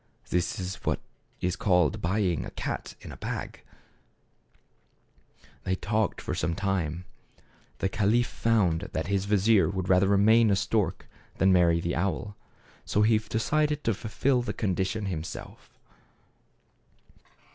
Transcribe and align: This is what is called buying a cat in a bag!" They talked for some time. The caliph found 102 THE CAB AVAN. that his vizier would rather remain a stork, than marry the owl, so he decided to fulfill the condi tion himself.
This 0.31 0.57
is 0.59 0.77
what 0.77 0.99
is 1.41 1.55
called 1.55 2.01
buying 2.01 2.43
a 2.43 2.49
cat 2.49 2.95
in 3.01 3.11
a 3.11 3.17
bag!" 3.17 3.61
They 5.63 5.75
talked 5.75 6.19
for 6.19 6.33
some 6.33 6.55
time. 6.55 7.05
The 7.77 7.87
caliph 7.87 8.25
found 8.25 8.81
102 8.81 8.87
THE 8.87 8.87
CAB 8.87 8.89
AVAN. 8.89 8.93
that 9.03 9.11
his 9.13 9.25
vizier 9.25 9.69
would 9.69 9.89
rather 9.89 10.07
remain 10.07 10.49
a 10.49 10.55
stork, 10.55 11.07
than 11.37 11.53
marry 11.53 11.79
the 11.79 11.95
owl, 11.95 12.35
so 12.83 13.03
he 13.03 13.19
decided 13.19 13.83
to 13.83 13.93
fulfill 13.93 14.41
the 14.41 14.55
condi 14.55 14.87
tion 14.87 15.05
himself. 15.05 15.69